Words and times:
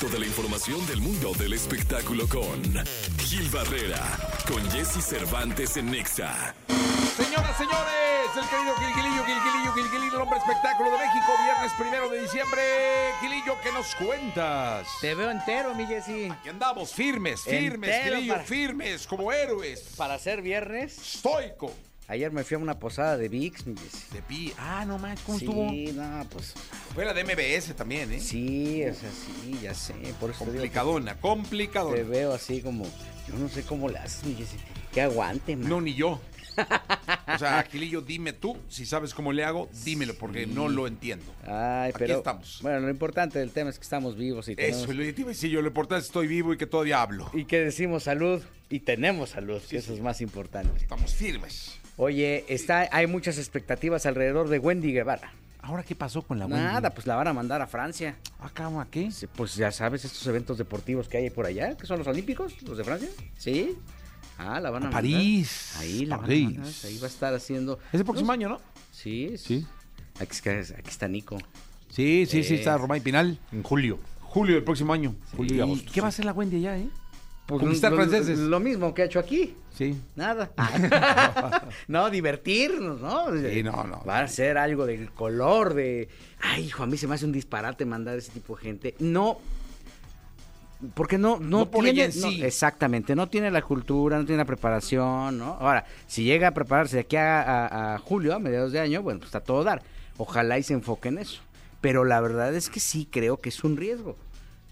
Toda 0.00 0.18
la 0.18 0.26
información 0.26 0.84
del 0.86 1.00
mundo 1.00 1.32
del 1.38 1.54
espectáculo 1.54 2.28
con 2.28 2.62
Gil 3.18 3.48
Barrera, 3.50 4.02
con 4.46 4.62
Jesse 4.70 5.02
Cervantes 5.02 5.76
en 5.78 5.90
Nexa. 5.90 6.54
Señoras, 7.16 7.56
señores, 7.56 8.28
el 8.36 8.48
querido 8.48 8.74
Gilgilillo, 8.76 9.24
Gilgilillo, 9.24 9.72
Gilgilillo, 9.72 10.16
el 10.16 10.22
hombre 10.22 10.38
espectáculo 10.38 10.90
de 10.90 10.98
México, 10.98 11.32
viernes 11.44 11.72
primero 11.78 12.08
de 12.10 12.20
diciembre. 12.20 12.62
Gilillo, 13.22 13.54
¿qué 13.62 13.72
nos 13.72 13.94
cuentas? 13.94 14.86
Te 15.00 15.14
veo 15.14 15.30
entero, 15.30 15.74
mi 15.74 15.86
Jessy. 15.86 16.28
Aquí 16.30 16.48
andamos, 16.50 16.92
firmes, 16.92 17.40
firmes, 17.42 17.90
Entero 17.94 18.16
Gilillo, 18.16 18.34
para- 18.34 18.44
firmes, 18.44 19.06
como 19.06 19.32
héroes. 19.32 19.80
Para 19.96 20.18
ser 20.18 20.42
viernes, 20.42 20.98
Estoico. 20.98 21.72
Ayer 22.08 22.30
me 22.32 22.44
fui 22.44 22.54
a 22.54 22.58
una 22.58 22.78
posada 22.78 23.16
de 23.16 23.28
VIX. 23.28 23.64
De 23.64 24.22
pi. 24.26 24.52
Ah, 24.58 24.84
no 24.86 24.98
manches, 24.98 25.24
¿cómo 25.24 25.38
sí, 25.38 25.44
estuvo? 25.86 26.02
no, 26.02 26.24
pues 26.30 26.54
Fue 26.94 27.04
la 27.04 27.12
de 27.14 27.24
MBS 27.24 27.74
también, 27.74 28.12
¿eh? 28.12 28.20
sí, 28.20 28.82
o 28.84 28.94
sea, 28.94 29.10
sí, 29.10 29.58
ya 29.62 29.74
sé. 29.74 29.94
Por 30.20 30.30
eso 30.30 30.44
te 30.44 30.50
que 30.50 30.56
Complicadona, 30.56 31.14
te 31.14 31.20
complicadona. 31.20 32.02
veo 32.04 32.32
así 32.32 32.60
como, 32.62 32.84
yo 33.28 33.34
no 33.38 33.48
sé 33.48 33.62
cómo 33.62 33.88
la 33.88 34.02
haces, 34.02 34.24
mi 34.24 34.34
Jessy. 34.34 34.56
Que 34.92 35.02
aguante, 35.02 35.56
man. 35.56 35.68
No, 35.68 35.80
ni 35.80 35.94
yo. 35.94 36.20
O 37.28 37.38
sea, 37.38 37.62
Gilillo, 37.64 38.00
dime 38.00 38.32
tú, 38.32 38.56
si 38.68 38.86
sabes 38.86 39.12
cómo 39.12 39.30
le 39.32 39.44
hago, 39.44 39.68
dímelo, 39.84 40.14
porque 40.14 40.46
no 40.46 40.68
lo 40.68 40.86
entiendo. 40.86 41.26
Ay, 41.44 41.90
Aquí 41.90 41.98
pero 41.98 42.18
estamos. 42.18 42.60
bueno, 42.62 42.80
lo 42.80 42.88
importante 42.88 43.38
del 43.38 43.50
tema 43.50 43.68
es 43.68 43.78
que 43.78 43.82
estamos 43.82 44.16
vivos 44.16 44.48
y 44.48 44.56
tenemos, 44.56 44.84
Eso, 44.84 44.92
lo 44.94 45.02
decir 45.02 45.50
yo, 45.50 45.60
lo 45.60 45.68
importante 45.68 46.00
es 46.00 46.04
que 46.04 46.10
estoy 46.10 46.26
vivo 46.28 46.54
y 46.54 46.56
que 46.56 46.66
todavía 46.66 47.02
hablo. 47.02 47.28
y 47.34 47.44
que 47.44 47.58
decimos 47.60 48.04
salud 48.04 48.42
y 48.70 48.80
tenemos 48.80 49.30
salud, 49.30 49.60
que 49.68 49.76
eso 49.76 49.92
es 49.92 50.00
más 50.00 50.20
importante. 50.22 50.70
Estamos 50.80 51.12
firmes. 51.14 51.72
Oye, 51.96 52.44
está, 52.48 52.88
hay 52.92 53.06
muchas 53.06 53.38
expectativas 53.38 54.04
alrededor 54.06 54.48
de 54.48 54.58
Wendy 54.58 54.92
Guevara. 54.92 55.32
¿Ahora 55.62 55.82
qué 55.82 55.96
pasó 55.96 56.22
con 56.22 56.38
la 56.38 56.46
Nada, 56.46 56.90
pues 56.90 57.06
la 57.06 57.16
van 57.16 57.26
a 57.26 57.32
mandar 57.32 57.60
a 57.60 57.66
Francia. 57.66 58.16
¿Acá 58.38 58.66
¿a 58.68 58.86
qué? 58.90 59.10
Pues 59.34 59.56
ya 59.56 59.72
sabes, 59.72 60.04
estos 60.04 60.24
eventos 60.26 60.58
deportivos 60.58 61.08
que 61.08 61.16
hay 61.16 61.30
por 61.30 61.46
allá, 61.46 61.76
que 61.76 61.86
son 61.86 61.98
los 61.98 62.06
Olímpicos, 62.06 62.62
los 62.62 62.78
de 62.78 62.84
Francia. 62.84 63.08
Sí. 63.36 63.76
Ah, 64.38 64.60
la 64.60 64.70
van 64.70 64.84
a, 64.84 64.88
A 64.88 64.90
mandar. 64.90 64.92
París. 64.92 65.74
Ahí 65.78 66.04
la 66.06 66.16
van 66.16 66.24
a 66.24 66.28
París. 66.28 66.44
mandar, 66.58 66.72
Ahí 66.84 66.98
va 66.98 67.06
a 67.06 67.10
estar 67.10 67.34
haciendo. 67.34 67.78
Es 67.92 67.98
el 68.00 68.04
próximo 68.04 68.30
año, 68.30 68.48
¿no? 68.50 68.60
Sí, 68.92 69.36
Sí. 69.38 69.66
Aquí, 70.20 70.32
está- 70.36 70.78
aquí 70.78 70.88
está 70.90 71.08
Nico. 71.08 71.36
Sí, 71.88 72.26
sí, 72.26 72.44
sí, 72.44 72.54
Eh. 72.54 72.58
está 72.58 72.76
Román 72.78 72.98
y 72.98 73.00
Pinal. 73.00 73.38
En 73.52 73.62
julio. 73.62 73.98
Julio 74.20 74.54
del 74.54 74.64
próximo 74.64 74.92
año. 74.92 75.14
Julio 75.36 75.56
y 75.56 75.60
agosto. 75.60 75.90
¿Qué 75.92 76.00
va 76.00 76.08
a 76.08 76.10
hacer 76.10 76.26
la 76.26 76.32
Wendy 76.32 76.56
allá, 76.58 76.76
eh? 76.78 76.88
Pues 77.46 77.60
Conquistar 77.60 77.92
lo, 77.92 77.98
franceses. 77.98 78.38
Lo 78.40 78.58
mismo 78.58 78.92
que 78.92 79.02
ha 79.02 79.04
hecho 79.04 79.20
aquí. 79.20 79.54
Sí. 79.72 79.96
Nada. 80.16 80.50
no, 81.88 82.10
divertirnos, 82.10 83.00
¿no? 83.00 83.26
Sí, 83.36 83.62
no, 83.62 83.84
no. 83.84 84.02
Va 84.04 84.20
a 84.20 84.28
ser 84.28 84.58
algo 84.58 84.84
del 84.86 85.10
color, 85.12 85.74
de. 85.74 86.08
Ay, 86.40 86.64
hijo, 86.66 86.82
a 86.82 86.86
mí 86.86 86.96
se 86.96 87.06
me 87.06 87.14
hace 87.14 87.24
un 87.24 87.32
disparate 87.32 87.84
mandar 87.84 88.18
ese 88.18 88.32
tipo 88.32 88.56
de 88.56 88.62
gente. 88.62 88.94
No. 88.98 89.38
Porque 90.94 91.16
no, 91.16 91.38
no, 91.38 91.60
No 91.60 91.70
por 91.70 91.84
tiene. 91.84 92.06
no, 92.08 92.12
sí. 92.12 92.42
exactamente, 92.44 93.16
no 93.16 93.28
tiene 93.30 93.50
la 93.50 93.62
cultura, 93.62 94.18
no 94.18 94.26
tiene 94.26 94.38
la 94.38 94.44
preparación, 94.44 95.38
¿no? 95.38 95.56
Ahora, 95.58 95.86
si 96.06 96.22
llega 96.24 96.48
a 96.48 96.50
prepararse 96.50 96.96
de 96.96 97.00
aquí 97.00 97.16
a, 97.16 97.40
a- 97.42 97.94
a 97.94 97.98
julio, 97.98 98.34
a 98.34 98.38
mediados 98.38 98.72
de 98.72 98.80
año, 98.80 99.02
bueno, 99.02 99.20
pues 99.20 99.28
está 99.28 99.40
todo 99.40 99.64
dar. 99.64 99.82
Ojalá 100.18 100.58
y 100.58 100.62
se 100.62 100.74
enfoque 100.74 101.08
en 101.08 101.18
eso. 101.18 101.40
Pero 101.80 102.04
la 102.04 102.20
verdad 102.20 102.54
es 102.54 102.68
que 102.68 102.80
sí 102.80 103.08
creo 103.10 103.38
que 103.38 103.48
es 103.48 103.64
un 103.64 103.76
riesgo. 103.78 104.16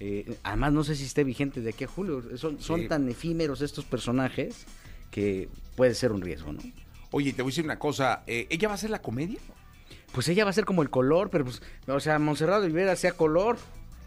Eh, 0.00 0.36
además, 0.42 0.72
no 0.72 0.84
sé 0.84 0.96
si 0.96 1.04
esté 1.04 1.24
vigente 1.24 1.60
de 1.60 1.70
aquí 1.70 1.84
a 1.84 1.88
julio. 1.88 2.22
Son, 2.36 2.60
son 2.60 2.80
Sí. 2.82 2.88
tan 2.88 3.08
efímeros 3.08 3.60
estos 3.62 3.84
personajes 3.84 4.66
que 5.10 5.48
puede 5.76 5.94
ser 5.94 6.12
un 6.12 6.20
riesgo, 6.20 6.52
¿no? 6.52 6.60
Oye, 7.10 7.32
te 7.32 7.42
voy 7.42 7.50
a 7.50 7.52
decir 7.52 7.64
una 7.64 7.78
cosa. 7.78 8.22
eh, 8.26 8.46
¿Ella 8.50 8.68
va 8.68 8.72
a 8.72 8.76
hacer 8.76 8.90
la 8.90 9.00
comedia? 9.00 9.38
Pues 10.12 10.28
ella 10.28 10.44
va 10.44 10.50
a 10.50 10.54
ser 10.54 10.64
como 10.64 10.82
el 10.82 10.90
color, 10.90 11.30
pero 11.30 11.44
pues, 11.44 11.62
o 11.86 12.00
sea, 12.00 12.18
Montserrat 12.18 12.62
Olivera 12.62 12.92
hacía 12.92 13.12
color, 13.12 13.56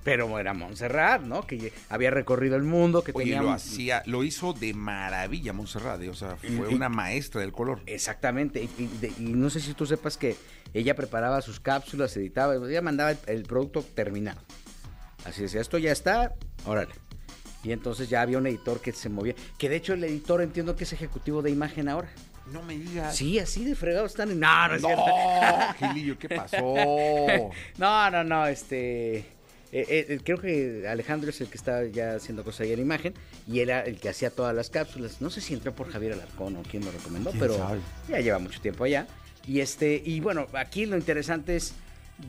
pero 0.03 0.39
era 0.39 0.53
Montserrat, 0.53 1.21
¿no? 1.21 1.45
Que 1.47 1.73
había 1.89 2.11
recorrido 2.11 2.55
el 2.55 2.63
mundo, 2.63 3.03
que 3.03 3.11
Oye, 3.13 3.25
tenía... 3.25 3.41
lo 3.41 3.51
hacía, 3.51 4.03
lo 4.05 4.23
hizo 4.23 4.53
de 4.53 4.73
maravilla 4.73 5.51
Montserrat. 5.53 6.01
eh, 6.01 6.09
O 6.09 6.13
sea, 6.13 6.35
fue 6.37 6.49
Y- 6.71 6.75
una 6.75 6.87
maestra 6.89 7.41
del 7.41 7.51
color. 7.51 7.81
Exactamente, 7.85 8.61
y, 8.63 8.69
y 8.83 8.87
de- 9.01 9.13
y 9.19 9.33
no 9.33 9.49
sé 9.49 9.59
si 9.61 9.73
tú 9.73 9.85
sepas 9.85 10.17
que 10.17 10.35
ella 10.73 10.95
preparaba 10.95 11.41
sus 11.41 11.59
cápsulas, 11.59 12.15
editaba, 12.17 12.55
ella 12.55 12.81
mandaba 12.81 13.11
el, 13.11 13.17
el 13.27 13.43
producto 13.43 13.81
terminado. 13.83 14.41
Así 15.25 15.41
decía, 15.41 15.61
esto 15.61 15.77
ya 15.77 15.91
está, 15.91 16.33
órale. 16.65 16.93
Y 17.63 17.71
entonces 17.71 18.07
ya 18.09 18.21
había 18.21 18.37
un 18.37 18.47
editor 18.47 18.79
que 18.79 18.93
se 18.93 19.09
movía, 19.09 19.33
que 19.57 19.67
de 19.67 19.75
hecho 19.75 19.93
el 19.93 20.03
editor 20.03 20.41
entiendo 20.41 20.75
que 20.75 20.83
es 20.85 20.93
ejecutivo 20.93 21.41
de 21.41 21.51
imagen 21.51 21.89
ahora. 21.89 22.09
No 22.53 22.61
me 22.61 22.77
digas. 22.77 23.13
Sí, 23.15 23.39
así 23.39 23.65
de 23.65 23.75
fregado 23.75 24.05
están. 24.05 24.31
en- 24.31 24.39
No, 24.39 24.67
no 24.69 24.75
es. 24.75 24.81
No, 24.81 24.89
Gilillo, 25.79 26.17
¿qué 26.17 26.29
pasó? 26.29 26.57
No, 27.77 28.09
no, 28.11 28.23
no, 28.23 28.47
este... 28.47 29.17
eh, 29.17 29.25
eh, 29.73 30.19
creo 30.23 30.37
que 30.37 30.85
Alejandro 30.87 31.29
es 31.31 31.41
el 31.41 31.47
que 31.49 31.57
está 31.57 31.83
ya 31.85 32.15
haciendo 32.15 32.45
cosas 32.45 32.61
ahí 32.61 32.71
en 32.71 32.79
imagen 32.79 33.13
y 33.47 33.59
era 33.59 33.81
el 33.81 33.99
que 33.99 34.07
hacía 34.07 34.29
todas 34.29 34.55
las 34.55 34.69
cápsulas. 34.69 35.19
No 35.19 35.29
sé 35.29 35.41
si 35.41 35.53
entró 35.53 35.75
por 35.75 35.91
Javier 35.91 36.13
Alarcón 36.13 36.55
o 36.55 36.63
quién 36.63 36.85
lo 36.85 36.91
recomendó, 36.91 37.31
¿Quién 37.31 37.41
pero 37.41 37.57
sabe? 37.57 37.79
ya 38.07 38.19
lleva 38.21 38.39
mucho 38.39 38.61
tiempo 38.61 38.85
allá. 38.85 39.07
Y 39.45 39.59
este, 39.59 40.01
y 40.05 40.21
bueno, 40.21 40.47
aquí 40.53 40.85
lo 40.85 40.95
interesante 40.95 41.57
es 41.57 41.73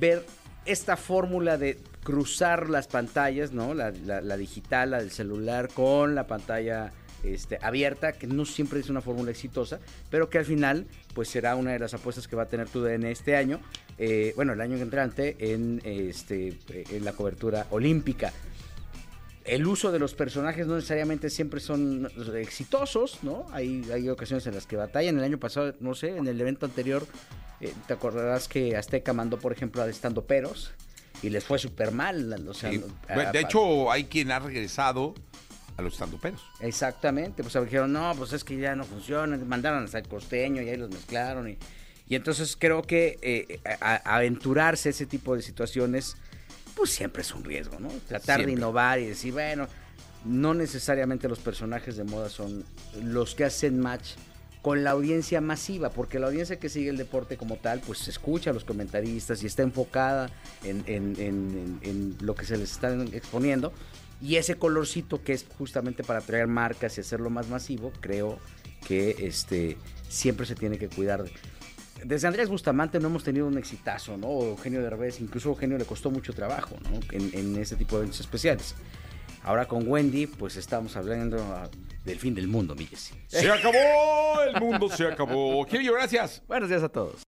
ver 0.01 0.25
esta 0.69 0.97
fórmula 0.97 1.57
de 1.57 1.79
cruzar 2.05 2.69
las 2.69 2.89
pantallas, 2.89 3.53
¿no? 3.53 3.75
La, 3.75 3.91
digital, 4.37 4.91
la 4.91 4.99
del 4.99 5.11
celular 5.11 5.69
con 5.73 6.15
la 6.15 6.27
pantalla 6.27 6.93
este, 7.25 7.59
abierta, 7.63 8.13
que 8.13 8.27
no 8.27 8.45
siempre 8.45 8.79
es 8.81 8.91
una 8.91 9.01
fórmula 9.01 9.31
exitosa, 9.31 9.81
pero 10.11 10.29
que 10.29 10.39
al 10.39 10.45
final 10.45 10.87
pues 11.15 11.29
será 11.29 11.57
una 11.57 11.73
de 11.73 11.79
las 11.79 11.95
apuestas 11.95 12.29
que 12.29 12.37
va 12.37 12.45
a 12.45 12.47
tener 12.47 12.69
tu 12.69 12.87
en 12.87 13.05
este 13.05 13.35
año, 13.35 13.61
eh, 13.99 14.33
bueno, 14.37 14.53
el 14.53 14.61
año 14.61 14.77
entrante 14.77 15.37
en, 15.39 15.81
este, 15.85 16.57
en 16.91 17.05
la 17.05 17.13
cobertura 17.13 17.67
olímpica. 17.71 18.33
El 19.45 19.67
uso 19.67 19.91
de 19.91 19.99
los 19.99 20.13
personajes 20.13 20.67
no 20.67 20.75
necesariamente 20.75 21.31
siempre 21.31 21.61
son 21.61 22.11
exitosos, 22.37 23.21
¿no? 23.23 23.47
Hay, 23.53 23.83
hay 23.91 24.11
ocasiones 24.11 24.47
en 24.47 24.55
las 24.55 24.67
que 24.67 24.77
batallan. 24.77 25.17
El 25.17 25.25
año 25.25 25.39
pasado, 25.39 25.75
no 25.81 25.95
sé, 25.95 26.19
en 26.19 26.27
el 26.27 26.39
evento 26.39 26.67
anterior, 26.67 27.07
eh, 27.61 27.73
te 27.87 27.93
acordarás 27.93 28.49
que 28.49 28.77
Azteca 28.77 29.13
mandó, 29.13 29.39
por 29.39 29.53
ejemplo, 29.53 29.83
a 29.83 29.89
estando 29.89 30.25
peros 30.25 30.73
y 31.23 31.31
les 31.31 31.45
fue 31.45 31.59
súper 31.59 31.91
mal. 31.93 32.47
O 32.49 32.55
sea, 32.55 32.71
Sí. 32.71 32.83
a- 33.09 33.33
de 33.33 33.41
hecho, 33.41 33.91
hay 33.91 34.05
quien 34.05 34.31
ha 34.31 34.39
regresado 34.39 35.15
a 35.77 35.83
los 35.83 35.95
estandoperos. 35.95 36.41
Exactamente, 36.61 37.43
pues 37.43 37.55
dijeron, 37.65 37.93
no, 37.93 38.13
pues 38.17 38.33
es 38.33 38.43
que 38.45 38.57
ya 38.57 38.75
no 38.77 38.85
funciona, 38.85 39.37
mandaron 39.39 39.85
hasta 39.85 39.99
el 39.99 40.09
costeño 40.09 40.63
y 40.63 40.69
ahí 40.69 40.77
los 40.77 40.91
mezclaron. 40.91 41.49
Y, 41.51 41.59
y 42.09 42.15
entonces 42.17 42.57
creo 42.59 42.83
que 42.83 43.19
eh, 43.23 43.61
a- 43.81 43.95
a- 43.95 44.17
aventurarse 44.17 44.89
a 44.89 44.91
ese 44.91 45.07
tipo 45.07 45.35
de 45.37 45.43
situaciones, 45.43 46.17
pues 46.75 46.91
siempre 46.91 47.23
es 47.23 47.33
un 47.35 47.45
riesgo, 47.45 47.79
¿no? 47.81 47.89
Tratar 48.09 48.45
de 48.47 48.53
innovar 48.53 48.99
y 49.01 49.07
decir, 49.07 49.33
bueno, 49.33 49.67
no 50.25 50.55
necesariamente 50.55 51.29
los 51.29 51.39
personajes 51.39 51.97
de 51.97 52.05
moda 52.05 52.29
son 52.29 52.65
los 53.03 53.35
que 53.35 53.45
hacen 53.45 53.79
match 53.81 54.11
con 54.63 54.85
la 54.85 54.91
audiencia 54.91 55.41
masiva, 55.41 55.91
porque 55.91 56.19
la 56.19 56.27
audiencia 56.27 56.59
que 56.59 56.69
sigue 56.69 56.91
el 56.91 56.97
deporte 56.97 57.37
como 57.37 57.57
tal, 57.57 57.81
pues 57.81 58.09
escucha 58.09 58.51
a 58.51 58.53
los 58.53 58.65
comentaristas 58.65 59.43
y 59.43 59.47
está 59.47 59.63
enfocada 59.63 60.31
en, 60.65 62.17
lo 62.21 62.35
que 62.35 62.45
se 62.45 62.57
les 62.57 62.73
está 62.73 62.93
exponiendo. 63.13 63.73
Y 64.21 64.37
ese 64.37 64.57
colorcito 64.57 65.23
que 65.23 65.33
es 65.33 65.47
justamente 65.57 66.03
para 66.03 66.19
atraer 66.19 66.49
marcas 66.49 66.99
y 66.99 67.03
hacerlo 67.03 67.31
más 67.31 67.49
masivo, 67.49 67.93
creo 68.01 68.39
que 68.87 69.15
este 69.21 69.77
siempre 70.09 70.45
se 70.45 70.57
tiene 70.57 70.77
que 70.79 70.89
cuidar. 70.89 71.25
Desde 72.05 72.27
Andrés 72.27 72.49
Bustamante 72.49 72.99
no 72.99 73.09
hemos 73.09 73.23
tenido 73.23 73.47
un 73.47 73.59
exitazo, 73.59 74.17
¿no? 74.17 74.29
Eugenio 74.43 74.83
Derbez, 74.83 75.21
incluso 75.21 75.51
a 75.51 75.53
Eugenio 75.53 75.79
le 75.79 75.85
costó 75.85 76.11
mucho 76.11 76.33
trabajo. 76.33 76.77
En, 77.13 77.31
en 77.33 77.57
este 77.57 77.77
tipo 77.77 77.97
de 77.97 78.03
eventos 78.03 78.21
especiales. 78.21 78.75
Ahora 79.43 79.67
con 79.67 79.89
Wendy, 79.89 80.27
pues 80.27 80.57
estamos 80.57 80.97
hablando 80.97 81.39
ah, 81.55 81.69
del 82.05 82.19
fin 82.19 82.35
del 82.35 82.49
mundo, 82.49 82.75
mi. 82.75 82.87
Se 83.27 83.51
acabó, 83.51 84.43
el 84.43 84.61
mundo 84.61 84.89
se 84.89 85.07
acabó. 85.07 85.65
Gilillo, 85.65 85.95
gracias. 85.95 86.43
Buenos 86.47 86.69
días 86.69 86.83
a 86.83 86.89
todos. 86.89 87.27